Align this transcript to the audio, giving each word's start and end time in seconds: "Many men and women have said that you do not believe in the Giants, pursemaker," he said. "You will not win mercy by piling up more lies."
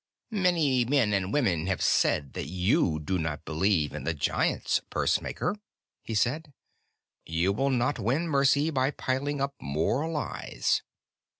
"Many 0.33 0.83
men 0.83 1.13
and 1.13 1.31
women 1.31 1.67
have 1.67 1.83
said 1.83 2.33
that 2.33 2.47
you 2.47 2.99
do 2.99 3.19
not 3.19 3.45
believe 3.45 3.93
in 3.93 4.03
the 4.03 4.15
Giants, 4.15 4.81
pursemaker," 4.89 5.55
he 6.01 6.15
said. 6.15 6.53
"You 7.23 7.53
will 7.53 7.69
not 7.69 7.99
win 7.99 8.27
mercy 8.27 8.71
by 8.71 8.89
piling 8.89 9.39
up 9.39 9.53
more 9.59 10.09
lies." 10.09 10.81